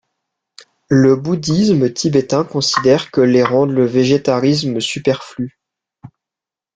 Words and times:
Le 0.89 1.15
bouddhisme 1.15 1.93
tibétain 1.93 2.43
considère 2.43 3.11
que 3.11 3.21
les 3.21 3.43
rendent 3.43 3.69
le 3.69 3.85
végétarisme 3.85 4.79
superflu. 4.79 5.59